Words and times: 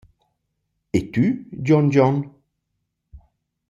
E 0.93 0.99
tü, 1.11 1.25
Giongion? 1.65 2.17